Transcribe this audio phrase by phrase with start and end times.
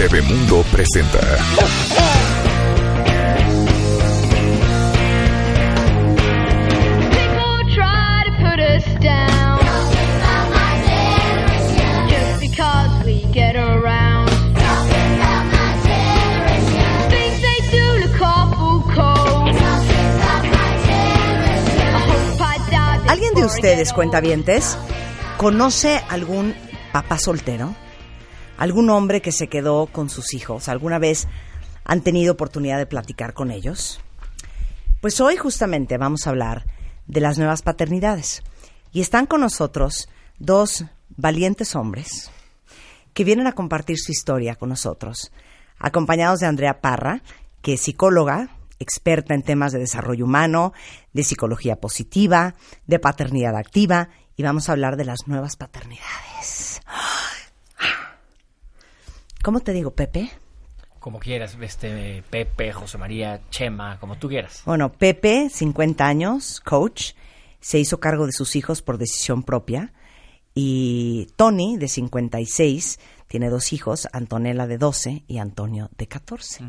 [0.00, 1.20] Bebemundo presenta.
[23.06, 24.78] ¿Alguien de ustedes, get cuentavientes,
[25.36, 26.54] conoce algún
[26.90, 27.74] papá soltero?
[28.60, 30.68] ¿Algún hombre que se quedó con sus hijos?
[30.68, 31.26] ¿Alguna vez
[31.82, 34.02] han tenido oportunidad de platicar con ellos?
[35.00, 36.66] Pues hoy justamente vamos a hablar
[37.06, 38.42] de las nuevas paternidades.
[38.92, 42.30] Y están con nosotros dos valientes hombres
[43.14, 45.32] que vienen a compartir su historia con nosotros,
[45.78, 47.22] acompañados de Andrea Parra,
[47.62, 50.74] que es psicóloga, experta en temas de desarrollo humano,
[51.14, 52.56] de psicología positiva,
[52.86, 56.82] de paternidad activa, y vamos a hablar de las nuevas paternidades.
[59.42, 60.30] ¿Cómo te digo, Pepe?
[60.98, 64.62] Como quieras, este Pepe, José María, Chema, como tú quieras.
[64.66, 67.12] Bueno, Pepe, 50 años, coach,
[67.60, 69.92] se hizo cargo de sus hijos por decisión propia.
[70.54, 76.64] Y Tony, de 56, tiene dos hijos, Antonella de 12 y Antonio de 14.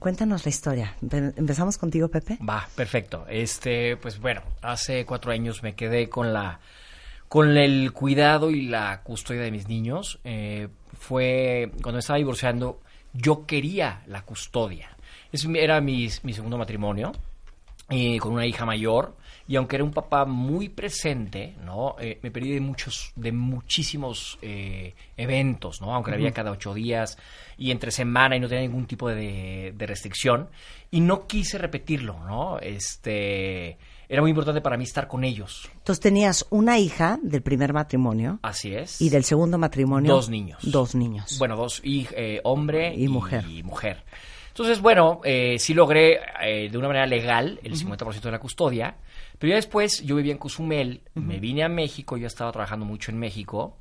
[0.00, 0.96] Cuéntanos la historia.
[1.02, 2.38] Empe- Empezamos contigo, Pepe.
[2.48, 3.26] Va, perfecto.
[3.28, 6.58] Este, pues bueno, hace cuatro años me quedé con la,
[7.28, 10.18] con el cuidado y la custodia de mis niños.
[10.24, 12.80] Eh, fue cuando estaba divorciando,
[13.12, 14.88] yo quería la custodia.
[15.32, 17.12] Es, era mi, mi segundo matrimonio.
[17.90, 21.96] eh, con una hija mayor y aunque era un papá muy presente, ¿no?
[21.98, 25.94] Eh, me perdí de muchos, de muchísimos eh, eventos, ¿no?
[25.94, 27.16] Aunque había cada ocho días
[27.56, 30.50] y entre semana y no tenía ningún tipo de, de restricción
[30.90, 32.58] y no quise repetirlo, ¿no?
[32.58, 33.78] Este
[34.08, 35.70] era muy importante para mí estar con ellos.
[35.74, 39.00] Entonces tenías una hija del primer matrimonio Así es.
[39.00, 40.12] y del segundo matrimonio.
[40.12, 40.58] Dos niños.
[40.62, 41.36] Dos niños.
[41.38, 43.44] Bueno, dos, y, eh, hombre Y mujer.
[43.48, 44.04] Y mujer.
[44.48, 48.96] Entonces, bueno, eh, sí logré eh, de una manera legal el 50% de la custodia,
[49.38, 53.12] pero ya después yo vivía en Cozumel, me vine a México, yo estaba trabajando mucho
[53.12, 53.76] en México,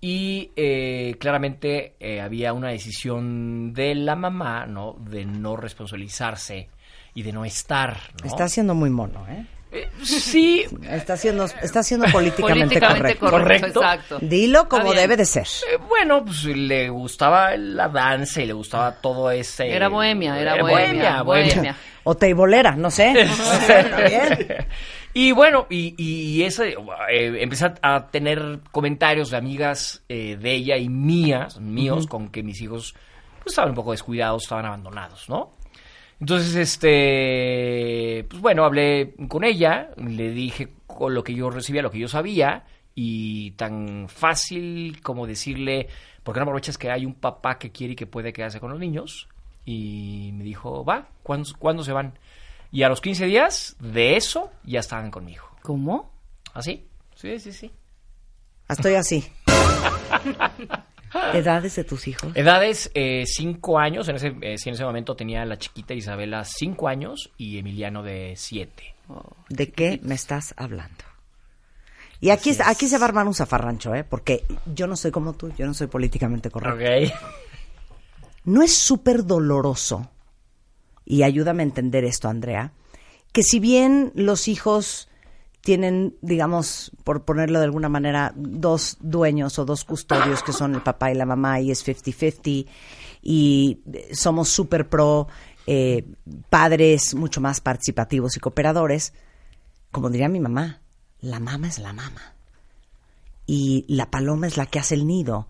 [0.00, 4.96] y eh, claramente eh, había una decisión de la mamá, ¿no?
[5.00, 6.68] De no responsabilizarse
[7.14, 8.26] y de no estar, ¿no?
[8.26, 9.46] Está siendo muy mono, ¿eh?
[9.74, 13.30] Eh, sí, Está siendo, está siendo políticamente, Políticamente correcto.
[13.30, 13.80] correcto, Correcto.
[13.80, 14.18] exacto.
[14.22, 15.46] Dilo como debe de ser.
[15.70, 19.68] Eh, bueno, pues le gustaba la danza y le gustaba todo ese...
[19.74, 21.76] Era bohemia, era bohemia, bohemia.
[22.04, 23.12] O teibolera, no sé.
[23.68, 24.66] Está bien.
[25.16, 26.70] Y bueno, y, y ese,
[27.08, 32.30] eh, empecé a- a tener comentarios de amigas eh, de ella y mías, míos, con
[32.30, 32.94] que mis hijos
[33.38, 35.52] pues, estaban un poco descuidados, estaban abandonados, ¿no?
[36.20, 41.90] Entonces, este, pues bueno, hablé con ella, le dije con lo que yo recibía, lo
[41.90, 42.64] que yo sabía,
[42.94, 45.88] y tan fácil como decirle,
[46.22, 48.70] ¿por qué no aprovechas que hay un papá que quiere y que puede quedarse con
[48.70, 49.28] los niños?
[49.64, 52.18] Y me dijo, va, ¿cuándo, ¿cuándo se van?
[52.70, 55.44] Y a los 15 días de eso ya estaban conmigo.
[55.62, 56.10] ¿Cómo?
[56.52, 56.86] ¿Así?
[57.14, 57.70] Sí, sí, sí.
[58.68, 59.24] Estoy así.
[61.34, 62.32] ¿Edades de tus hijos?
[62.34, 64.08] Edades, 5 años.
[64.08, 68.34] En ese, eh, en ese momento tenía la chiquita Isabela 5 años y Emiliano de
[68.36, 68.94] 7.
[69.48, 71.04] ¿De qué me estás hablando?
[72.20, 72.60] Y aquí, es.
[72.60, 74.04] aquí se va a armar un zafarrancho, ¿eh?
[74.04, 74.44] Porque
[74.74, 77.16] yo no soy como tú, yo no soy políticamente correcto.
[78.44, 80.10] ¿No es súper doloroso?
[81.04, 82.72] Y ayúdame a entender esto, Andrea,
[83.32, 85.08] que si bien los hijos
[85.64, 90.82] tienen, digamos, por ponerlo de alguna manera, dos dueños o dos custodios que son el
[90.82, 92.66] papá y la mamá y es 50-50
[93.22, 93.80] y
[94.12, 95.26] somos súper pro
[95.66, 96.04] eh,
[96.50, 99.14] padres mucho más participativos y cooperadores,
[99.90, 100.80] como diría mi mamá,
[101.20, 102.34] la mamá es la mamá
[103.46, 105.48] y la paloma es la que hace el nido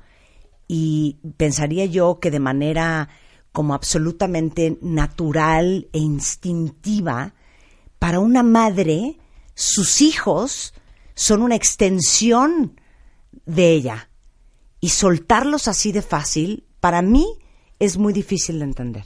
[0.69, 3.09] y pensaría yo que de manera
[3.51, 7.35] como absolutamente natural e instintiva,
[7.99, 9.19] para una madre,
[9.55, 10.75] sus hijos
[11.15, 12.81] son una extensión
[13.47, 14.11] de ella.
[14.81, 17.27] Y soltarlos así de fácil, para mí,
[17.79, 19.05] es muy difícil de entender.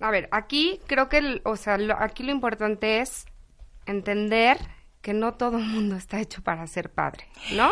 [0.00, 3.24] A ver, aquí creo que, o sea, lo- aquí lo importante es
[3.86, 4.58] entender
[5.00, 7.70] que no todo el mundo está hecho para ser padre, ¿no?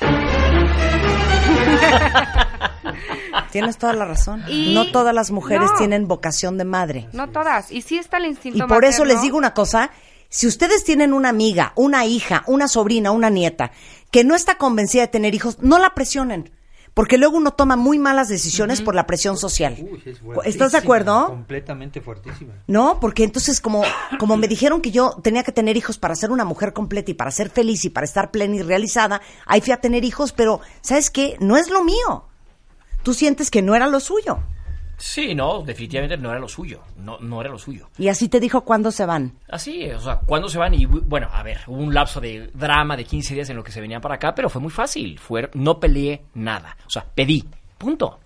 [3.60, 4.42] Tienes toda la razón.
[4.48, 5.76] Y- no todas las mujeres no.
[5.76, 7.08] tienen vocación de madre.
[7.12, 7.70] No todas.
[7.70, 9.90] Y sí está el instinto Y por eso les digo una cosa,
[10.28, 13.72] si ustedes tienen una amiga, una hija, una sobrina, una nieta
[14.10, 16.50] que no está convencida de tener hijos, no la presionen,
[16.94, 19.76] porque luego uno toma muy malas decisiones por la presión social.
[19.78, 21.26] Uy, es ¿Estás de acuerdo?
[21.26, 22.54] Completamente fuertísima.
[22.66, 23.82] No, porque entonces como,
[24.18, 27.14] como me dijeron que yo tenía que tener hijos para ser una mujer completa y
[27.14, 30.60] para ser feliz y para estar plena y realizada, ahí fui a tener hijos, pero
[30.80, 31.36] ¿sabes qué?
[31.38, 32.24] No es lo mío.
[33.06, 34.40] Tú sientes que no era lo suyo.
[34.96, 36.82] Sí, no, definitivamente no era lo suyo.
[36.96, 37.88] No, no era lo suyo.
[37.98, 39.38] Y así te dijo cuándo se van.
[39.48, 40.74] Así, o sea, ¿cuándo se van?
[40.74, 43.70] Y bueno, a ver, hubo un lapso de drama de 15 días en lo que
[43.70, 45.20] se venían para acá, pero fue muy fácil.
[45.20, 46.76] Fue, no peleé nada.
[46.84, 47.44] O sea, pedí.
[47.78, 48.18] Punto.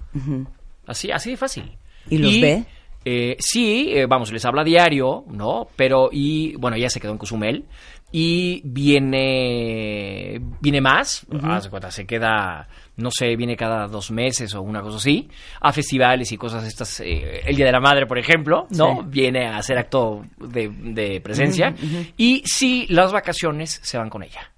[0.87, 1.77] Así, así de fácil.
[2.09, 2.65] ¿Y los ve?
[3.05, 5.69] eh, sí, eh, vamos, les habla diario, ¿no?
[5.77, 7.67] Pero, y bueno, ella se quedó en Cozumel.
[8.13, 12.67] Y viene, viene más, de cuenta, se queda,
[13.01, 15.29] no sé, viene cada dos meses o una cosa así,
[15.61, 19.03] a festivales y cosas estas, eh, el Día de la Madre, por ejemplo, ¿no?
[19.03, 19.09] Sí.
[19.09, 21.75] Viene a hacer acto de, de presencia.
[22.17, 24.53] Y sí, las vacaciones se van con ella.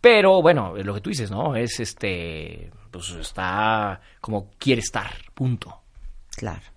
[0.00, 1.56] Pero bueno, lo que tú dices, ¿no?
[1.56, 5.82] Es este, pues está como quiere estar, punto.
[6.36, 6.75] Claro.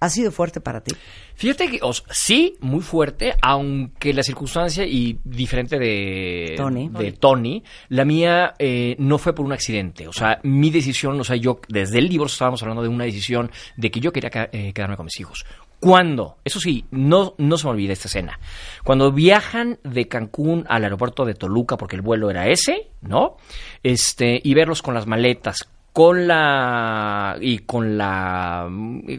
[0.00, 0.94] ¿Ha sido fuerte para ti?
[1.34, 6.88] Fíjate que, o sea, sí, muy fuerte, aunque la circunstancia y diferente de Tony.
[6.88, 10.08] de Tony, la mía eh, no fue por un accidente.
[10.08, 13.50] O sea, mi decisión, o sea, yo desde el divorcio estábamos hablando de una decisión
[13.76, 15.44] de que yo quería eh, quedarme con mis hijos.
[15.80, 16.36] ¿Cuándo?
[16.44, 18.38] Eso sí, no, no se me olvida esta escena.
[18.84, 23.36] Cuando viajan de Cancún al aeropuerto de Toluca, porque el vuelo era ese, ¿no?
[23.82, 28.68] Este, y verlos con las maletas, con la y con la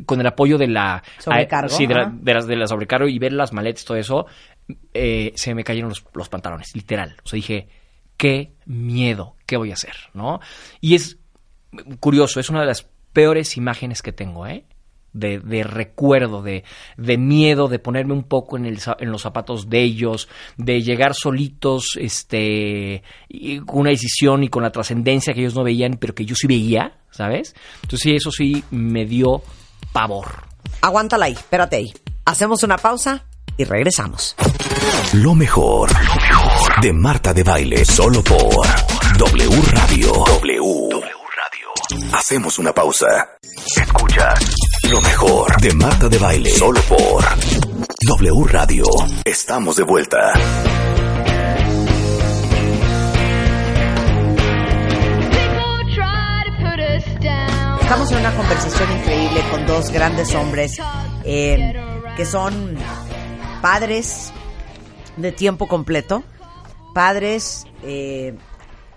[0.06, 2.14] con el apoyo de la Sobrecargo, sí, de la, ajá.
[2.14, 4.26] de las de la sobrecargo y ver las maletas todo eso
[4.94, 7.18] eh, se me cayeron los, los pantalones literal.
[7.24, 7.68] O sea dije
[8.18, 10.40] qué miedo qué voy a hacer no
[10.80, 11.18] y es
[12.00, 12.84] curioso es una de las
[13.14, 14.66] peores imágenes que tengo eh
[15.14, 16.64] de, de recuerdo, de,
[16.98, 20.28] de miedo, de ponerme un poco en, el, en los zapatos de ellos,
[20.58, 25.64] de llegar solitos, este, y con una decisión y con la trascendencia que ellos no
[25.64, 27.56] veían, pero que yo sí veía, ¿sabes?
[27.84, 29.42] Entonces sí, eso sí me dio
[29.92, 30.28] pavor.
[30.82, 31.94] Aguántala ahí, espérate ahí.
[32.26, 33.26] Hacemos una pausa
[33.58, 34.36] y regresamos.
[35.14, 35.90] Lo mejor,
[36.82, 38.66] de Marta de Baile, solo por
[39.18, 40.12] W Radio.
[40.26, 40.90] W.
[40.92, 42.14] Radio.
[42.14, 43.08] Hacemos una pausa.
[43.76, 44.34] Escucha.
[44.92, 47.24] Lo mejor de Marta de Baile, solo por
[48.02, 48.84] W Radio.
[49.24, 50.34] Estamos de vuelta.
[57.80, 60.78] Estamos en una conversación increíble con dos grandes hombres
[61.24, 61.74] eh,
[62.18, 62.76] que son
[63.62, 64.34] padres
[65.16, 66.22] de tiempo completo,
[66.94, 68.38] padres eh,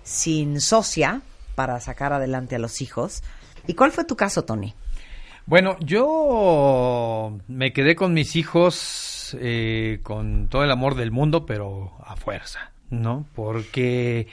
[0.02, 1.22] sin socia
[1.54, 3.22] para sacar adelante a los hijos.
[3.68, 4.74] ¿Y cuál fue tu caso, Tony?
[5.46, 11.92] Bueno, yo me quedé con mis hijos eh, con todo el amor del mundo, pero
[12.02, 13.26] a fuerza, ¿no?
[13.34, 14.26] Porque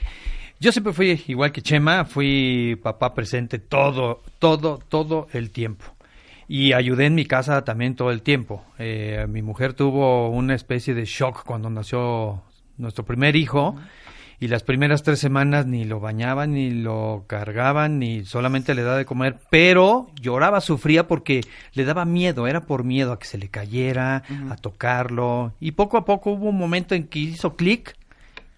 [0.58, 5.84] yo siempre fui igual que Chema, fui papá presente todo, todo, todo el tiempo.
[6.48, 8.64] Y ayudé en mi casa también todo el tiempo.
[8.78, 12.42] Eh, mi mujer tuvo una especie de shock cuando nació
[12.78, 13.76] nuestro primer hijo.
[14.42, 18.96] Y las primeras tres semanas ni lo bañaban, ni lo cargaban, ni solamente le daba
[18.96, 21.42] de comer, pero lloraba, sufría porque
[21.74, 25.52] le daba miedo, era por miedo a que se le cayera, a tocarlo.
[25.60, 27.94] Y poco a poco hubo un momento en que hizo clic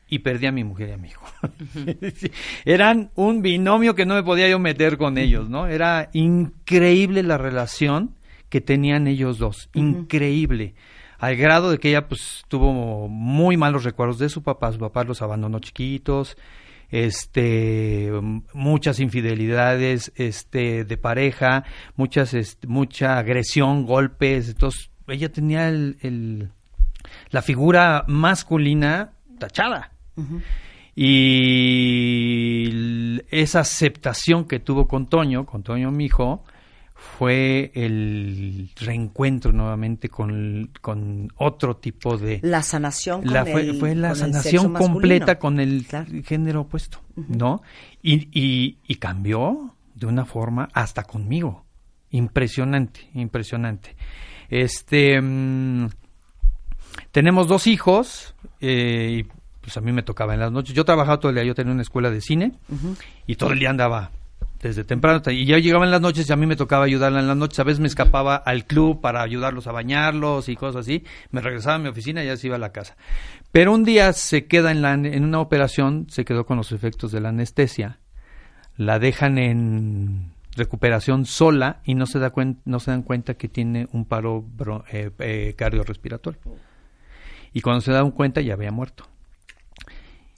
[0.08, 1.26] y perdí a mi mujer y a mi hijo.
[2.64, 5.66] Eran un binomio que no me podía yo meter con ellos, ¿no?
[5.66, 8.14] Era increíble la relación
[8.48, 10.72] que tenían ellos dos, increíble.
[11.18, 15.04] Al grado de que ella pues tuvo muy malos recuerdos de su papá, su papá
[15.04, 16.36] los abandonó chiquitos,
[16.90, 18.10] este
[18.52, 21.64] muchas infidelidades este de pareja,
[21.96, 26.50] muchas este, mucha agresión, golpes, entonces ella tenía el, el-
[27.30, 29.92] la figura masculina tachada.
[32.14, 36.44] Y esa aceptación que tuvo con Toño, con Toño mi hijo,
[37.18, 42.40] fue el reencuentro nuevamente con, con otro tipo de...
[42.42, 44.92] La sanación con La- fue, el- fue la con el sexo sanación masculino.
[44.94, 46.10] completa con el Claro.
[46.24, 47.62] género opuesto, ¿no?
[48.02, 51.64] Y, y, y cambió de una forma hasta conmigo.
[52.10, 53.94] Impresionante, impresionante.
[54.48, 55.20] Este...
[55.20, 55.88] mm,
[57.12, 59.26] tenemos dos hijos eh, y
[59.60, 60.74] pues a mí me tocaba en las noches.
[60.74, 62.52] Yo trabajaba todo el día, yo tenía una escuela de cine
[63.26, 64.10] y todo el día andaba
[64.68, 67.26] desde temprano y ya llegaba en las noches y a mí me tocaba ayudarla en
[67.26, 67.60] las noches.
[67.60, 71.04] A veces me escapaba al club para ayudarlos a bañarlos y cosas así.
[71.30, 72.96] Me regresaba a mi oficina y ya se iba a la casa.
[73.52, 77.12] Pero un día se queda en, la, en una operación, se quedó con los efectos
[77.12, 77.98] de la anestesia.
[78.76, 82.32] la dejan en recuperación sola y no se, da
[82.64, 84.46] no se dan cuenta que tiene un paro
[84.90, 86.40] eh, eh, cardiorrespiratorio.
[87.52, 89.06] Y cuando se dan cuenta ya había muerto.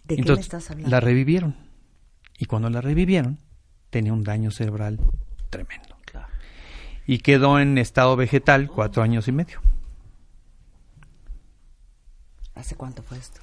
[0.05, 0.91] ¿De qué estás hablando?
[0.91, 1.55] La revivieron.
[2.39, 3.39] Y cuando la revivieron,
[3.91, 4.99] tenía un daño cerebral
[5.51, 5.97] tremendo.
[7.07, 9.61] Y quedó en estado vegetal cuatro años y medio.
[12.55, 13.41] ¿Hace cuánto fue esto?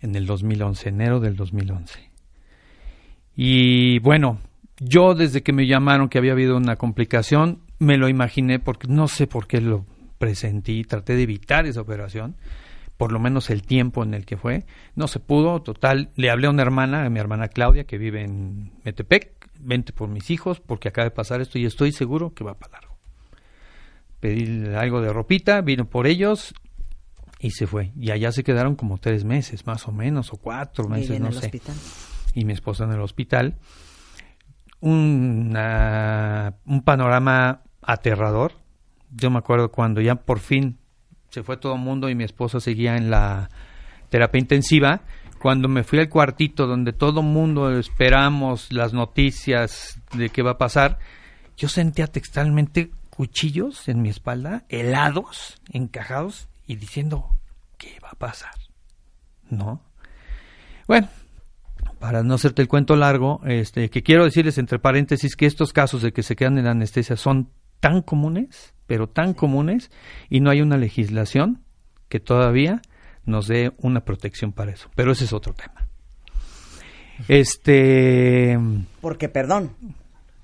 [0.00, 2.10] En el 2011, enero del 2011.
[3.36, 4.40] Y bueno,
[4.78, 9.08] yo desde que me llamaron que había habido una complicación, me lo imaginé porque no
[9.08, 9.84] sé por qué lo
[10.18, 12.36] presentí, traté de evitar esa operación,
[12.96, 14.64] por lo menos el tiempo en el que fue.
[14.94, 18.22] No se pudo, total, le hablé a una hermana, a mi hermana Claudia, que vive
[18.22, 22.44] en Metepec, vente por mis hijos porque acaba de pasar esto y estoy seguro que
[22.44, 22.96] va para largo.
[24.20, 26.54] Pedí algo de ropita, vino por ellos
[27.38, 27.92] y se fue.
[27.98, 31.46] Y allá se quedaron como tres meses, más o menos, o cuatro meses, no sé.
[31.46, 31.76] Hospital.
[32.34, 33.56] Y mi esposa en el hospital
[34.82, 38.52] un panorama aterrador.
[39.10, 40.78] Yo me acuerdo cuando ya por fin
[41.30, 43.48] se fue todo el mundo y mi esposa seguía en la
[44.10, 45.02] terapia intensiva.
[45.42, 50.58] Cuando me fui al cuartito donde todo mundo esperamos las noticias de qué va a
[50.58, 51.00] pasar,
[51.56, 57.28] yo sentía textualmente cuchillos en mi espalda, helados, encajados y diciendo,
[57.76, 58.54] ¿qué va a pasar?
[59.50, 59.80] ¿No?
[60.86, 61.08] Bueno,
[61.98, 66.02] para no hacerte el cuento largo, este, que quiero decirles entre paréntesis que estos casos
[66.02, 69.90] de que se quedan en anestesia son tan comunes, pero tan comunes,
[70.30, 71.64] y no hay una legislación
[72.08, 72.80] que todavía
[73.24, 74.90] nos dé una protección para eso.
[74.94, 75.88] Pero ese es otro tema.
[77.28, 78.58] Este.
[79.00, 79.76] Porque, perdón,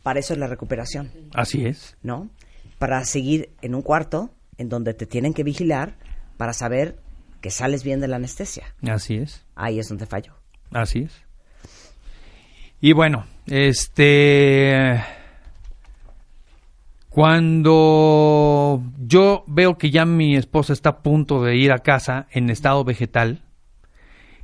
[0.03, 1.11] para eso es la recuperación.
[1.35, 1.97] Así es.
[2.03, 2.31] ¿No?
[2.79, 5.95] Para seguir en un cuarto en donde te tienen que vigilar
[6.37, 6.99] para saber
[7.41, 8.75] que sales bien de la anestesia.
[8.89, 9.45] Así es.
[9.55, 10.35] Ahí es donde fallo.
[10.73, 11.13] Así es.
[12.81, 15.03] Y bueno, este...
[17.19, 22.49] Cuando yo veo que ya mi esposa está a punto de ir a casa en
[22.49, 23.43] estado vegetal,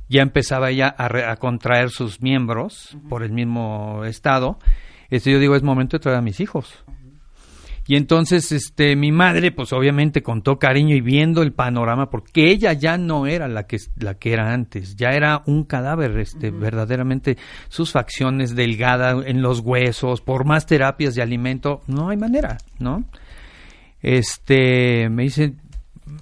[0.09, 4.59] ya empezaba ella a, contraer sus miembros por el mismo estado,
[5.09, 6.83] este, yo digo, es momento de traer a mis hijos.
[7.87, 12.73] Y entonces, este, mi madre, pues obviamente contó cariño y viendo el panorama, porque ella
[12.73, 17.37] ya no era la que, la que era antes, ya era un cadáver, este, verdaderamente,
[17.69, 23.05] sus facciones delgadas en los huesos, por más terapias de alimento, no hay manera, ¿no?
[24.01, 25.55] Este, me dice,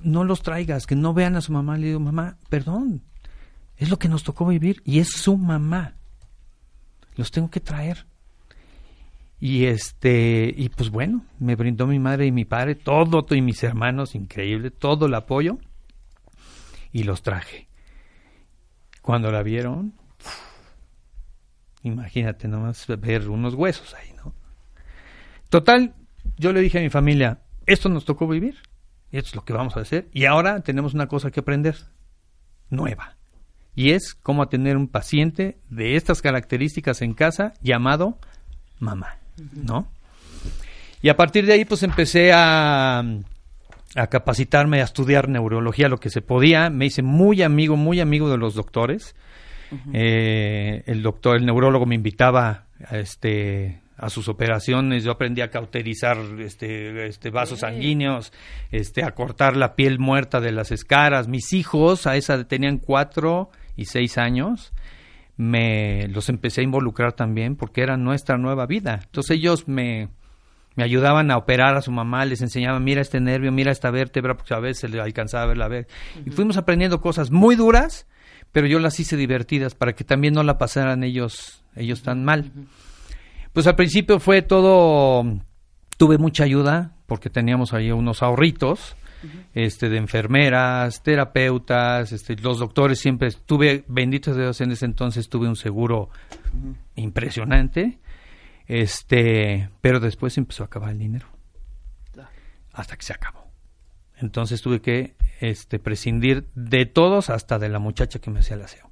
[0.01, 1.77] no los traigas, que no vean a su mamá.
[1.77, 3.01] Le digo, mamá, perdón,
[3.77, 5.96] es lo que nos tocó vivir y es su mamá.
[7.15, 8.05] Los tengo que traer.
[9.46, 13.62] Y este, y pues bueno, me brindó mi madre y mi padre, todo, y mis
[13.62, 15.58] hermanos, increíble, todo el apoyo.
[16.94, 17.68] Y los traje.
[19.02, 19.96] Cuando la vieron,
[21.82, 24.34] imagínate nomás ver unos huesos ahí, ¿no?
[25.50, 25.94] Total,
[26.38, 28.56] yo le dije a mi familia, esto nos tocó vivir,
[29.12, 31.76] esto es lo que vamos a hacer, y ahora tenemos una cosa que aprender,
[32.70, 33.18] nueva,
[33.76, 38.20] y es cómo tener un paciente de estas características en casa llamado
[38.80, 39.18] mamá.
[39.54, 39.88] ¿No?
[41.02, 43.04] Y a partir de ahí, pues empecé a,
[43.96, 46.70] a capacitarme, a estudiar neurología, lo que se podía.
[46.70, 49.16] Me hice muy amigo, muy amigo de los doctores.
[49.92, 55.04] Eh, el doctor, el neurólogo me invitaba a, este, a sus operaciones.
[55.04, 58.32] Yo aprendí a cauterizar este, este vasos sanguíneos,
[58.72, 61.28] este, a cortar la piel muerta de las escaras.
[61.28, 64.72] Mis hijos, a esa tenían cuatro y seis años
[65.36, 69.02] me los empecé a involucrar también porque era nuestra nueva vida.
[69.04, 70.10] Entonces ellos me,
[70.75, 74.36] me ayudaban a operar a su mamá, les enseñaban, mira este nervio, mira esta vértebra,
[74.36, 75.88] porque a veces le alcanzaba a ver.
[76.25, 78.08] Y fuimos aprendiendo cosas muy duras,
[78.52, 82.52] pero yo las hice divertidas para que también no la pasaran ellos, ellos tan mal.
[83.54, 85.24] Pues al principio fue todo,
[85.98, 88.96] tuve mucha ayuda porque teníamos ahí unos ahorritos
[89.53, 95.48] este, de enfermeras, terapeutas, este, los doctores siempre tuve, benditos Dios, en ese entonces tuve
[95.48, 96.10] un seguro
[96.96, 98.00] impresionante,
[98.68, 101.27] este, pero después empezó a acabar el dinero,
[102.72, 103.51] hasta que se acabó.
[104.18, 108.63] Entonces tuve que este, prescindir de todos, hasta de la muchacha que me hacía el
[108.63, 108.89] aseo.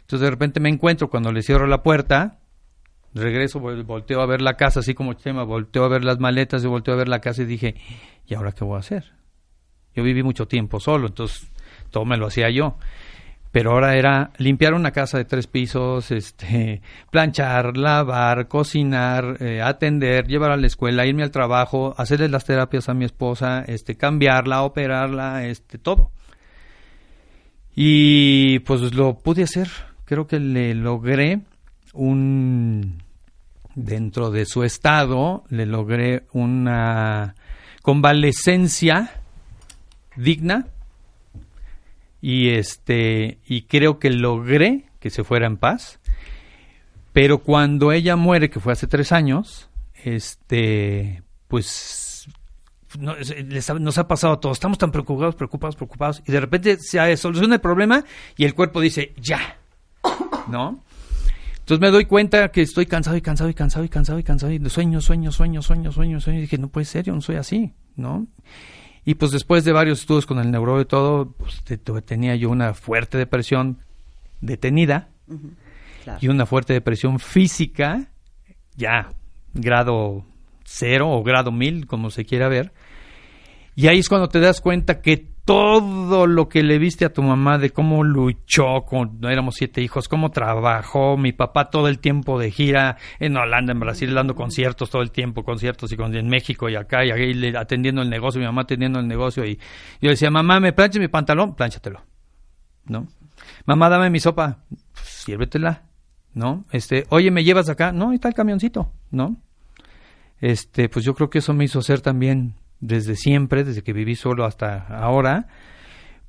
[0.00, 2.38] Entonces de repente me encuentro cuando le cierro la puerta,
[3.14, 6.66] regreso, volteo a ver la casa, así como tema, volteo a ver las maletas y
[6.66, 7.74] volteo a ver la casa y dije,
[8.26, 9.17] ¿y ahora qué voy a hacer?
[9.98, 11.50] Yo viví mucho tiempo solo, entonces
[11.90, 12.76] todo me lo hacía yo.
[13.50, 20.28] Pero ahora era limpiar una casa de tres pisos, este, planchar, lavar, cocinar, eh, atender,
[20.28, 24.62] llevar a la escuela, irme al trabajo, hacerle las terapias a mi esposa, este, cambiarla,
[24.62, 26.12] operarla, este, todo.
[27.74, 29.68] Y pues lo pude hacer.
[30.04, 31.40] Creo que le logré
[31.92, 33.02] un
[33.74, 37.34] dentro de su estado, le logré una
[37.82, 39.10] convalecencia
[40.18, 40.66] digna.
[42.20, 46.00] Y este y creo que logré que se fuera en paz.
[47.12, 49.70] Pero cuando ella muere que fue hace tres años
[50.04, 52.28] este pues
[52.98, 54.56] nos ha pasado a todos.
[54.56, 56.22] Estamos tan preocupados preocupados preocupados.
[56.26, 58.04] Y de repente se soluciona el problema
[58.36, 59.56] y el cuerpo dice ya
[60.48, 60.82] no
[61.68, 64.52] entonces me doy cuenta que estoy cansado y cansado y cansado y cansado y cansado
[64.52, 67.36] y sueño sueño sueño sueño sueño sueño y dije no puede ser yo no soy
[67.36, 68.26] así no
[69.08, 71.62] y pues después de varios estudios con el neurólogo y todo, pues
[72.04, 73.78] tenía yo una fuerte depresión
[74.42, 75.08] detenida
[76.20, 78.10] y una fuerte depresión física,
[78.76, 79.14] ya
[79.54, 80.26] grado
[80.62, 82.74] cero o grado mil, como se quiera ver.
[83.74, 87.22] Y ahí es cuando te das cuenta que todo lo que le viste a tu
[87.22, 92.38] mamá de cómo luchó, cuando éramos siete hijos, cómo trabajó, mi papá todo el tiempo
[92.38, 96.28] de gira en Holanda, en Brasil, dando conciertos todo el tiempo, conciertos y con, en
[96.28, 99.58] México y acá, y ahí atendiendo el negocio, mi mamá atendiendo el negocio, y
[100.02, 101.54] yo decía, mamá, ¿me planches mi pantalón?
[101.54, 102.02] Plánchatelo,
[102.84, 103.08] ¿no?
[103.64, 105.84] Mamá, dame mi sopa, pues, sírvetela,
[106.34, 106.66] ¿no?
[106.72, 107.90] Este, oye, ¿me llevas acá?
[107.90, 109.38] No, ahí está el camioncito, ¿no?
[110.42, 114.16] Este, pues yo creo que eso me hizo ser también desde siempre, desde que viví
[114.16, 115.46] solo hasta ahora,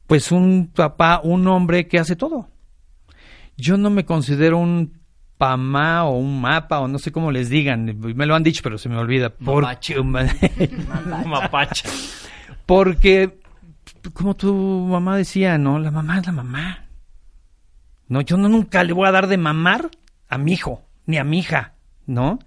[0.07, 2.49] pues un papá, un hombre que hace todo.
[3.57, 4.99] Yo no me considero un
[5.37, 8.77] pamá o un mapa o no sé cómo les digan, me lo han dicho pero
[8.77, 9.33] se me olvida.
[9.39, 9.95] Mapache.
[11.25, 11.87] Mapache.
[12.65, 13.39] Porque,
[14.13, 15.79] como tu mamá decía, ¿no?
[15.79, 16.85] La mamá es la mamá.
[18.07, 19.89] No, yo no, nunca le voy a dar de mamar
[20.27, 21.73] a mi hijo, ni a mi hija,
[22.05, 22.39] ¿no?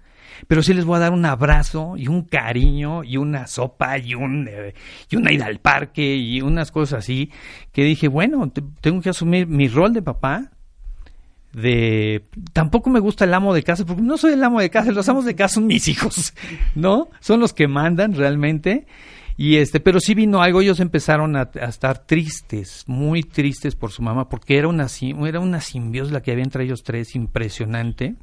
[0.47, 4.15] Pero sí les voy a dar un abrazo y un cariño y una sopa y,
[4.15, 4.73] un, eh,
[5.09, 7.31] y una ida al parque y unas cosas así
[7.71, 8.51] que dije, bueno,
[8.81, 10.49] tengo que asumir mi rol de papá.
[11.53, 14.91] De tampoco me gusta el amo de casa porque no soy el amo de casa,
[14.91, 16.33] los amos de casa son mis hijos,
[16.75, 17.09] ¿no?
[17.19, 18.87] Son los que mandan realmente.
[19.35, 24.03] Y este, pero sí vino algo, ellos empezaron a, estar tristes, muy tristes por su
[24.03, 24.87] mamá, porque era una,
[25.25, 28.15] era una simbiosis la que había entre ellos tres impresionante.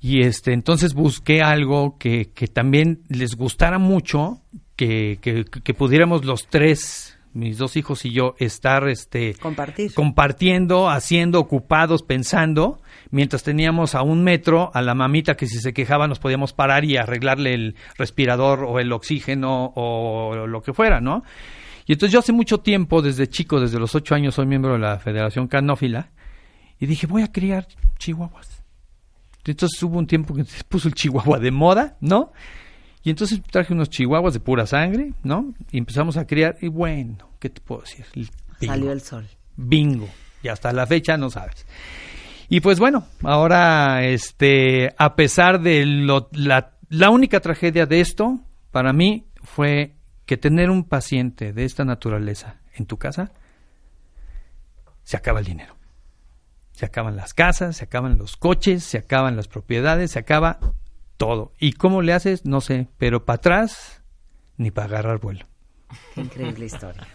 [0.00, 4.40] Y este, entonces busqué algo que, que también les gustara mucho,
[4.76, 9.34] que, que, pudiéramos los tres, mis dos hijos y yo, estar este,
[9.94, 15.74] compartiendo, haciendo, ocupados, pensando, mientras teníamos a un metro a la mamita que si se
[15.74, 21.02] quejaba nos podíamos parar y arreglarle el respirador o el oxígeno o lo que fuera,
[21.02, 21.24] ¿no?
[21.86, 24.78] Y entonces yo hace mucho tiempo, desde chico, desde los ocho años, soy miembro de
[24.78, 26.10] la Federación Canófila,
[26.78, 27.66] y dije, voy a criar
[27.98, 28.59] chihuahuas.
[29.44, 32.32] Entonces hubo un tiempo que se puso el chihuahua de moda, ¿no?
[33.02, 35.54] Y entonces traje unos chihuahuas de pura sangre, ¿no?
[35.70, 38.30] Y empezamos a criar y bueno, ¿qué te puedo decir?
[38.60, 39.26] Salió el sol.
[39.56, 40.08] Bingo.
[40.42, 41.66] Y hasta la fecha no sabes.
[42.48, 48.40] Y pues bueno, ahora, este, a pesar de lo, la, la única tragedia de esto,
[48.70, 49.94] para mí fue
[50.26, 53.32] que tener un paciente de esta naturaleza en tu casa,
[55.04, 55.79] se acaba el dinero
[56.80, 60.58] se acaban las casas, se acaban los coches, se acaban las propiedades, se acaba
[61.18, 61.52] todo.
[61.58, 62.46] ¿Y cómo le haces?
[62.46, 64.00] No sé, pero para atrás
[64.56, 65.44] ni para agarrar vuelo.
[66.14, 67.06] Qué increíble historia.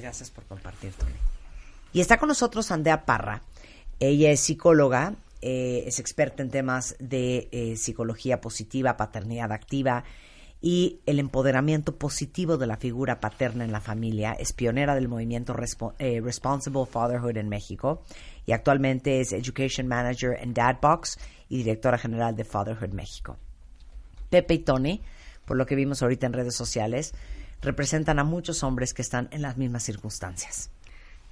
[0.00, 1.12] Gracias por compartir, Tony.
[1.92, 3.42] Y está con nosotros Andrea Parra.
[3.98, 10.04] Ella es psicóloga, eh, es experta en temas de eh, psicología positiva, paternidad activa
[10.62, 14.32] y el empoderamiento positivo de la figura paterna en la familia.
[14.32, 15.54] Es pionera del movimiento
[15.98, 18.02] eh, Responsible Fatherhood en México
[18.46, 21.18] y actualmente es Education Manager en Dadbox
[21.48, 23.38] y directora general de Fatherhood México.
[24.28, 25.00] Pepe y Tony,
[25.46, 27.14] por lo que vimos ahorita en redes sociales,
[27.62, 30.70] representan a muchos hombres que están en las mismas circunstancias.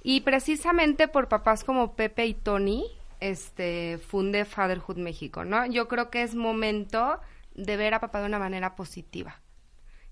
[0.01, 2.85] Y precisamente por papás como Pepe y Tony,
[3.19, 5.65] este, funde Fatherhood México, ¿no?
[5.65, 7.19] Yo creo que es momento
[7.65, 9.39] de ver a papá de una manera positiva.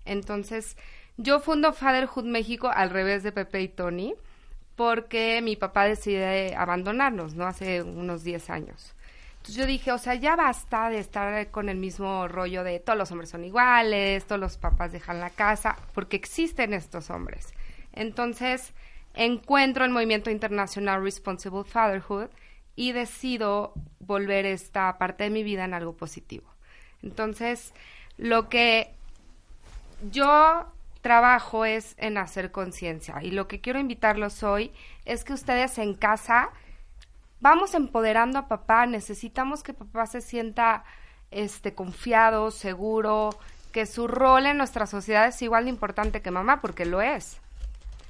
[0.06, 0.78] Entonces,
[1.18, 4.14] yo fundo Fatherhood México al revés de Pepe y Tony,
[4.76, 7.48] porque mi papá decide abandonarnos, ¿no?
[7.48, 8.94] Hace unos 10 años.
[9.38, 13.00] Entonces yo dije, o sea, ya basta de estar con el mismo rollo de todos
[13.00, 17.54] los hombres son iguales, todos los papás dejan la casa, porque existen estos hombres.
[17.94, 18.74] Entonces
[19.14, 22.28] encuentro el movimiento internacional Responsible Fatherhood
[22.76, 26.57] y decido volver esta parte de mi vida en algo positivo.
[27.04, 27.74] Entonces,
[28.18, 28.92] lo que
[30.12, 30.66] yo
[31.02, 34.72] trabajo es en hacer conciencia y lo que quiero invitarlos hoy
[35.06, 36.50] es que ustedes en casa
[37.40, 40.84] vamos empoderando a papá, necesitamos que papá se sienta
[41.32, 43.30] este confiado, seguro,
[43.72, 47.38] que su rol en nuestra sociedad es igual de importante que mamá porque lo es.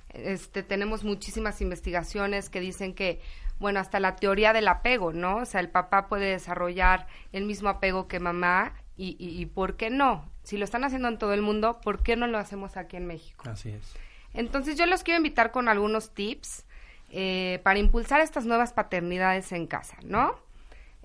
[0.10, 3.22] Este, tenemos muchísimas investigaciones que dicen que,
[3.60, 5.38] bueno, hasta la teoría del apego, ¿no?
[5.38, 9.76] O sea, el papá puede desarrollar el mismo apego que mamá y, y, y ¿por
[9.76, 10.30] qué no?
[10.44, 13.08] Si lo están haciendo en todo el mundo, ¿por qué no lo hacemos aquí en
[13.08, 13.50] México?
[13.50, 13.96] Así es.
[14.34, 16.66] Entonces yo los quiero invitar con algunos tips
[17.10, 20.36] eh, para impulsar estas nuevas paternidades en casa, ¿no?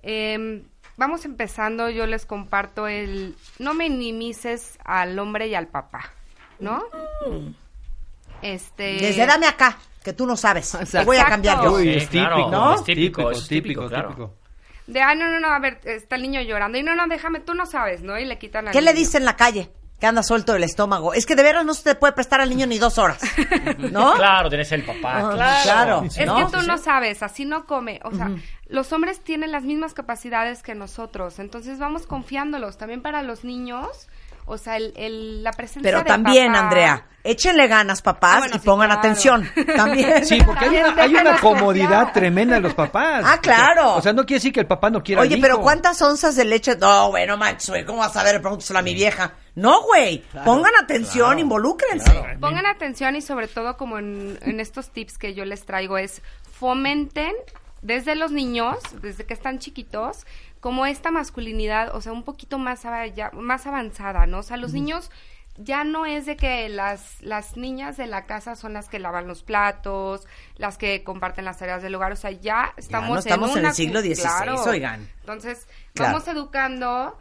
[0.01, 0.63] Em,
[0.97, 6.11] vamos empezando, yo les comparto el no minimices al hombre y al papá,
[6.59, 6.83] ¿no?
[8.43, 10.77] Este Desde dame acá, que tú no sabes.
[10.91, 11.73] Te voy a cambiar yo.
[11.73, 12.73] Uy, Sí, es claro, típico, ¿no?
[12.75, 14.09] Es típico, Típico, es típico, típico, claro.
[14.09, 14.33] típico.
[14.87, 17.39] de ah no no no, a ver, está el niño llorando y no no, déjame,
[17.39, 18.19] tú no sabes, ¿no?
[18.19, 19.71] Y le quitan al ¿Qué le dice en la calle?
[19.99, 21.13] Que anda suelto el estómago.
[21.13, 23.21] Es que de veras no se te puede prestar al niño ni dos horas.
[23.77, 24.15] ¿No?
[24.15, 25.19] Claro, tienes el papá.
[25.19, 25.63] Ah, claro.
[25.63, 26.03] claro.
[26.03, 26.35] Es ¿no?
[26.35, 28.01] que tú no sabes, así no come.
[28.03, 28.29] O sea,
[28.67, 32.77] los hombres tienen las mismas capacidades que nosotros, entonces vamos confiándolos.
[32.77, 34.09] También para los niños,
[34.45, 38.39] o sea, el, el- la presencia Pero de también, papá- Andrea, échenle ganas, papás, Ah,
[38.39, 38.99] bueno, y sí, pongan claro.
[38.99, 39.49] atención.
[39.75, 40.25] También.
[40.25, 43.23] Sí, porque hay una, hay una comodidad tremenda en los papás.
[43.25, 43.95] Ah, claro.
[43.95, 45.61] O sea, no quiere decir que el papá no quiera al Oye, pero.
[45.61, 46.75] ¿cuántas onzas de leche?
[46.75, 48.41] No, bueno, manches, güey, ¿cómo vas a ver?
[48.41, 49.33] Pregúntaselo a mi vieja.
[49.55, 50.23] No, güey.
[50.43, 52.11] Pongan atención, involúcrense.
[52.41, 56.21] Pongan atención y sobre todo como en, en estos tips que yo les traigo es
[56.51, 57.33] fomenten
[57.81, 60.25] desde los niños, desde que están chiquitos,
[60.63, 62.83] como esta masculinidad, o sea, un poquito más,
[63.33, 64.39] más avanzada, ¿no?
[64.39, 65.11] O sea, los niños
[65.57, 69.27] ya no es de que las, las niñas de la casa son las que lavan
[69.27, 73.51] los platos, las que comparten las tareas del hogar, o sea, ya estamos, no estamos
[73.51, 75.05] en una el siglo XVI, oigan.
[75.19, 76.13] Entonces, Claro.
[76.13, 77.17] vamos educando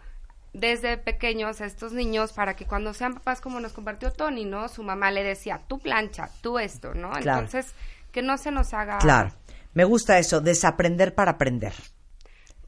[0.52, 4.68] desde pequeños a estos niños para que cuando sean papás, como nos compartió Tony, ¿no?
[4.68, 7.10] Su mamá le decía, tú plancha, tú esto, ¿no?
[7.10, 7.40] Claro.
[7.40, 7.74] Entonces,
[8.12, 8.98] que no se nos haga...
[8.98, 9.32] Claro.
[9.74, 11.72] Me gusta eso, desaprender para aprender.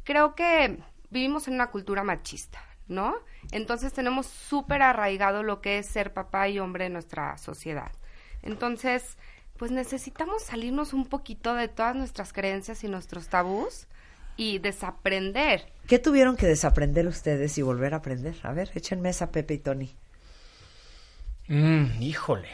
[0.04, 0.78] Creo que
[1.10, 3.14] vivimos en una cultura machista, ¿no?
[3.52, 7.92] Entonces tenemos súper arraigado lo que es ser papá y hombre en nuestra sociedad.
[8.42, 9.16] Entonces,
[9.56, 13.86] pues necesitamos salirnos un poquito de todas nuestras creencias y nuestros tabús
[14.36, 15.72] y desaprender.
[15.86, 18.34] ¿Qué tuvieron que desaprender ustedes y volver a aprender?
[18.42, 19.96] A ver, échenme esa Pepe y Tony.
[21.48, 22.48] Mm, híjole.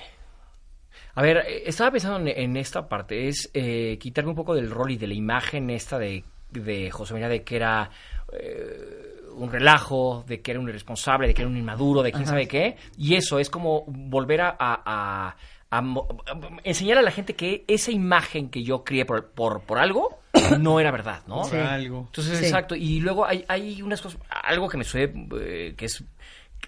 [1.14, 4.70] A ver, eh, estaba pensando en, en esta parte, es eh, quitarme un poco del
[4.70, 7.90] rol y de la imagen esta de, de José María de que era
[8.32, 12.24] eh, un relajo, de que era un irresponsable, de que era un inmaduro, de quién
[12.26, 12.76] sabe qué.
[12.96, 15.36] Y eso es como volver a, a- a-
[15.72, 19.60] a mo- a enseñar a la gente que esa imagen que yo crié por, por,
[19.62, 20.18] por algo
[20.58, 21.42] no era verdad, ¿no?
[21.42, 21.98] Por algo.
[22.06, 22.44] Entonces, Sí.
[22.46, 22.74] exacto.
[22.74, 26.02] Y luego hay, hay unas cosas, algo que me sucede, eh, que es,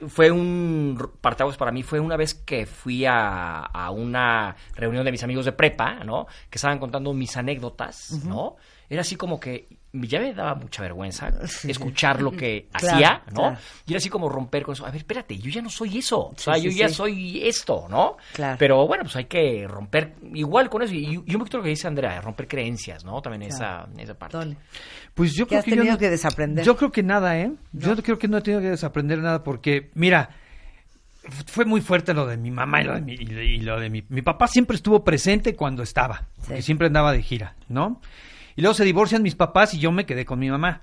[0.07, 5.11] fue un parteaguas para mí, fue una vez que fui a, a una reunión de
[5.13, 6.27] mis amigos de prepa, ¿no?
[6.49, 8.57] Que estaban contando mis anécdotas, ¿no?
[8.93, 11.31] Era así como que ya me daba mucha vergüenza
[11.67, 13.41] escuchar lo que Claro, hacía, ¿no?
[13.41, 13.59] claro.
[13.87, 14.85] Y era así como romper con eso.
[14.85, 16.27] A ver, espérate, yo ya no soy eso.
[16.27, 18.19] O Sí, sea, sí, yo ya soy esto, ¿no?
[18.35, 18.57] Claro.
[18.59, 20.93] Pero bueno, pues hay que romper igual con eso.
[20.93, 23.23] Y, y un poquito lo que dice Andrea, romper creencias, ¿no?
[23.23, 24.57] También esa, esa parte.
[25.15, 26.65] Pues yo ¿Qué creo has que yo tenido no- que desaprender?
[26.67, 27.51] Yo creo que nada, ¿eh?
[27.73, 30.31] Yo creo que no he tenido que desaprender nada porque, mira,
[31.47, 33.81] fue muy fuerte lo de mi mamá y lo de mi, y lo- y lo
[33.81, 38.01] de mi, mi papá siempre estuvo presente cuando estaba, porque siempre andaba de gira, ¿no?
[38.57, 40.83] Y luego se divorcian mis papás y yo me quedé con mi mamá.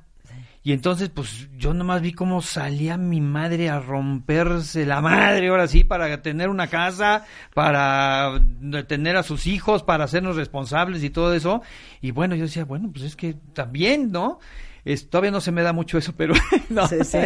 [0.62, 5.68] Y entonces, pues, yo nomás vi cómo salía mi madre a romperse la madre, ahora
[5.68, 8.42] sí, para tener una casa, para
[8.88, 11.62] tener a sus hijos, para hacernos responsables y todo eso.
[12.02, 14.40] Y bueno, yo decía, bueno, pues es que también, ¿no?
[14.84, 16.34] Es- todavía no se me da mucho eso, pero
[16.70, 16.88] no.
[16.90, 17.20] Sí, sí.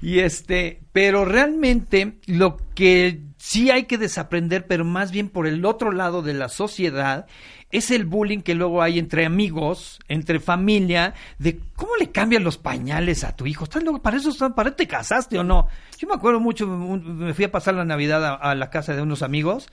[0.00, 5.64] Y este, pero realmente lo que sí hay que desaprender, pero más bien por el
[5.64, 7.26] otro lado de la sociedad,
[7.70, 12.58] es el bullying que luego hay entre amigos, entre familia, de cómo le cambian los
[12.58, 13.62] pañales a tu hijo.
[13.62, 14.02] ¿Estás loco?
[14.02, 15.68] ¿Para eso para te casaste o no?
[15.96, 19.02] Yo me acuerdo mucho, me fui a pasar la Navidad a, a la casa de
[19.02, 19.68] unos amigos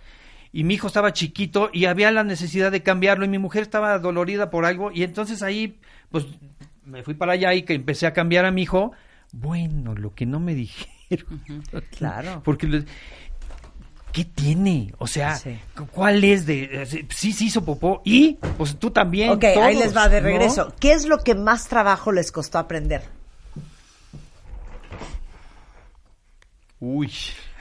[0.52, 3.98] y mi hijo estaba chiquito y había la necesidad de cambiarlo y mi mujer estaba
[3.98, 5.80] dolorida por algo y entonces ahí
[6.12, 6.28] pues
[6.86, 8.92] me fui para allá y que empecé a cambiar a mi hijo.
[9.32, 10.54] Bueno, lo que no me
[11.10, 11.42] dijeron.
[11.98, 12.44] Claro.
[12.44, 12.86] Porque
[14.14, 14.94] ¿qué tiene?
[15.00, 15.58] O sea, Sí.
[15.76, 19.94] cu- ¿cuál es de sí se hizo popó y pues tú también Ok, ahí les
[19.96, 20.28] va de ¿no?
[20.28, 20.74] regreso.
[20.80, 23.02] ¿Qué es lo que más trabajo les costó aprender?
[26.80, 27.12] Uy.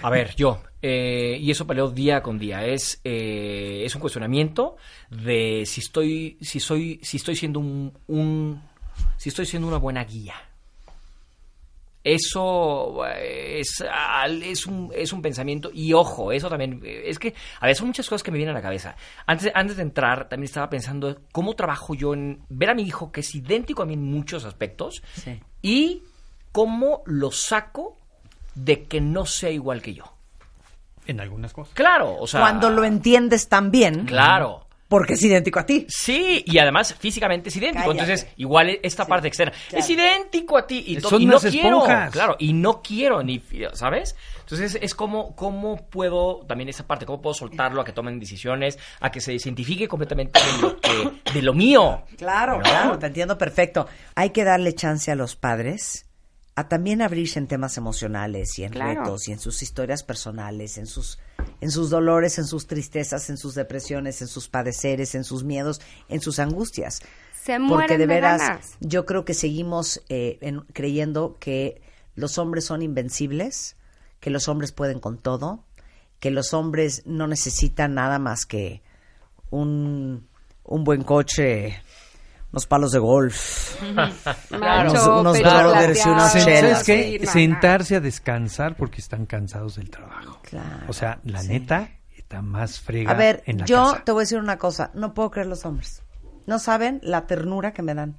[0.02, 4.76] A ver, yo, eh, y eso peleo día con día, es, eh, es un cuestionamiento
[5.10, 8.60] de si estoy, si soy, si estoy siendo un, un-
[9.16, 10.34] si estoy siendo una buena guía.
[12.04, 13.84] Eso eh, es,
[14.42, 17.86] es, un, es un pensamiento y ojo, eso también, eh, es que a veces son
[17.88, 18.96] muchas cosas que me vienen a la cabeza.
[19.26, 22.82] Antes, de- antes de entrar, también estaba pensando cómo trabajo yo en ver a mi
[22.82, 25.40] hijo, que es idéntico a mí en muchos aspectos, Sí.
[25.62, 26.02] y
[26.50, 27.96] cómo lo saco
[28.54, 30.04] de que no sea igual que yo.
[31.06, 31.72] En algunas cosas.
[31.74, 32.40] Claro, o sea.
[32.40, 34.06] Cuando lo entiendes también.
[34.06, 34.66] Claro.
[34.92, 35.86] Porque es idéntico a ti.
[35.88, 37.88] Sí, y además físicamente es idéntico.
[37.88, 38.02] Cállate.
[38.12, 41.78] Entonces, igual esta parte externa es idéntico a ti y, Son y no unas quiero.
[41.78, 42.12] esponjas.
[42.12, 44.14] Claro, y no quiero ni, ¿sabes?
[44.40, 48.78] Entonces es como cómo puedo también esa parte, cómo puedo soltarlo a que tomen decisiones,
[49.00, 52.02] a que se desidentifique completamente de lo que de lo mío.
[52.18, 52.62] Claro, ¿No?
[52.62, 53.88] claro, te entiendo perfecto.
[54.14, 56.04] Hay que darle chance a los padres
[56.54, 59.00] a también abrirse en temas emocionales y en Claro.
[59.04, 61.18] retos y en sus historias personales, en sus
[61.62, 65.80] en sus dolores, en sus tristezas, en sus depresiones, en sus padeceres, en sus miedos,
[66.08, 67.00] en sus angustias.
[67.42, 68.76] Se mueren Porque de de veras, ganas.
[68.80, 71.80] yo creo que seguimos eh, en- creyendo que
[72.14, 73.76] los hombres son invencibles,
[74.20, 75.64] que los hombres pueden con todo,
[76.20, 78.82] que los hombres no necesitan nada más que
[79.50, 80.28] un,
[80.64, 81.80] un buen coche,
[82.52, 86.84] unos palos de golf, Unos- unos brothers y unas ¿Sabes chelas?
[86.84, 90.38] Sí, no, Sentarse a descansar porque están cansados del trabajo.
[90.42, 91.48] Claro, O sea, la sí.
[91.48, 94.04] neta está más frega A ver, en la yo casa.
[94.04, 96.02] te voy a decir una cosa, no puedo creer los hombres.
[96.46, 98.16] No saben la ternura que me dan.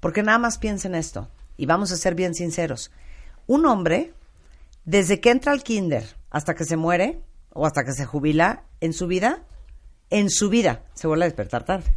[0.00, 2.90] Porque nada más piensen esto, y vamos a ser bien sinceros.
[3.46, 4.12] Un hombre,
[4.84, 7.20] desde que entra al kinder hasta que se muere,
[7.52, 9.42] o hasta que se jubila, en su vida,
[10.10, 11.94] en su vida, se vuelve a despertar tarde.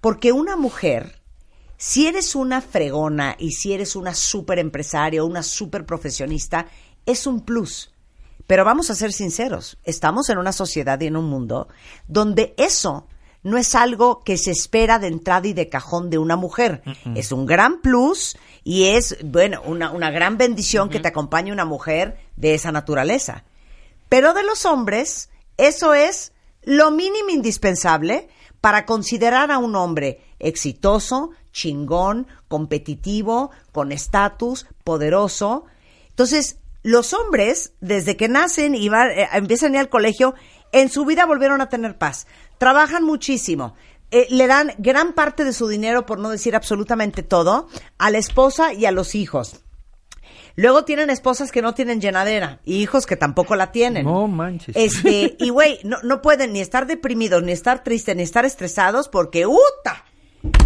[0.00, 1.20] Porque una mujer,
[1.76, 6.66] si eres una fregona y si eres una súper empresaria o una súper profesionista,
[7.06, 7.92] es un plus.
[8.46, 11.68] Pero vamos a ser sinceros, estamos en una sociedad y en un mundo
[12.08, 13.06] donde eso
[13.42, 16.82] no es algo que se espera de entrada y de cajón de una mujer.
[17.14, 21.66] Es un gran plus y es, bueno, una, una gran bendición que te acompañe una
[21.66, 23.44] mujer de esa naturaleza.
[24.08, 28.28] Pero de los hombres, eso es lo mínimo indispensable
[28.64, 35.66] para considerar a un hombre exitoso, chingón, competitivo, con estatus, poderoso.
[36.08, 40.34] Entonces, los hombres, desde que nacen y eh, empiezan a ir al colegio,
[40.72, 42.26] en su vida volvieron a tener paz.
[42.56, 43.74] Trabajan muchísimo.
[44.10, 48.16] Eh, le dan gran parte de su dinero, por no decir absolutamente todo, a la
[48.16, 49.62] esposa y a los hijos.
[50.56, 54.04] Luego tienen esposas que no tienen llenadera y hijos que tampoco la tienen.
[54.04, 54.76] No manches.
[54.76, 59.08] Este, y güey, no, no pueden ni estar deprimidos, ni estar tristes, ni estar estresados
[59.08, 60.04] porque ¡uta!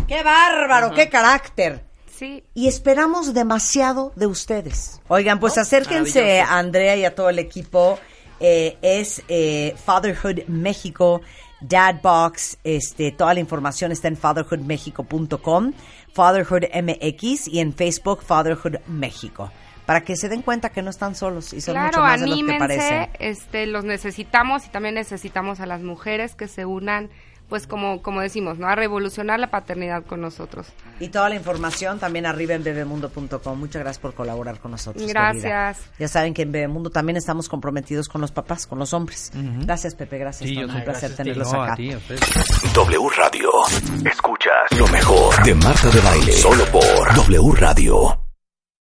[0.07, 0.93] ¡Qué bárbaro!
[0.93, 1.85] ¡Qué carácter!
[2.15, 5.01] Sí, Y esperamos demasiado de ustedes.
[5.07, 7.97] Oigan, pues acérquense a Andrea y a todo el equipo.
[8.41, 11.21] Eh, es eh, Fatherhood México,
[11.61, 12.59] Dadbox.
[12.65, 15.73] Este, toda la información está en fatherhoodmexico.com,
[16.13, 19.53] Fatherhood MX y en Facebook Fatherhood México.
[19.89, 22.27] Para que se den cuenta que no están solos y son mucho claro, más de
[22.27, 23.09] los que anímense, parecen.
[23.21, 27.09] este, los necesitamos y también necesitamos a las mujeres que se unan,
[27.49, 28.69] pues como, como decimos, ¿no?
[28.69, 30.67] A revolucionar la paternidad con nosotros.
[31.01, 33.59] Y toda la información también arriba en bebemundo.com.
[33.59, 35.07] Muchas gracias por colaborar con nosotros.
[35.09, 35.79] Gracias.
[35.79, 35.97] querida.
[35.99, 39.33] Ya saben que en Bebemundo también estamos comprometidos con los papás, con los hombres.
[39.35, 40.19] Gracias, Pepe.
[40.19, 40.51] Gracias.
[40.51, 41.73] Sí, yo un placer tenerlos No, acá.
[41.73, 41.91] a ti.
[42.75, 43.51] W Radio.
[44.05, 46.33] Escuchas lo mejor de Marta de Baile.
[46.33, 48.28] Solo por W Radio.